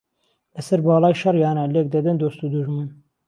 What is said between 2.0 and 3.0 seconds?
دۆست و دوژمن